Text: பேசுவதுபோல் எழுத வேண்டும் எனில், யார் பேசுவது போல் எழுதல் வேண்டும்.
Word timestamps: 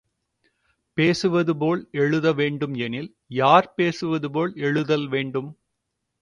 பேசுவதுபோல் 0.97 1.83
எழுத 1.91 2.33
வேண்டும் 2.33 2.73
எனில், 2.77 3.11
யார் 3.33 3.73
பேசுவது 3.73 4.31
போல் 4.31 4.53
எழுதல் 4.61 5.07
வேண்டும். 5.07 5.51